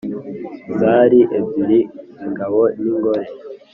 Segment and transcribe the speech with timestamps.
[0.79, 1.79] zari ebyiri,
[2.25, 3.25] ingabo n’ingore.